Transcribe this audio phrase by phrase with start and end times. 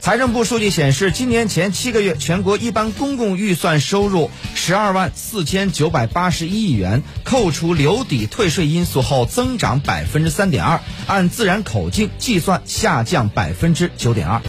[0.00, 14.40] 财政部数据显示今年前七个月全国一般公共预算收入十二万四千九百八十一亿元扣除留抵退税因素后增长百分之三点二按自然口径计算下降百分之九点二。